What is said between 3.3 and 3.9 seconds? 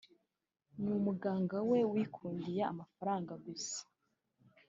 gusa”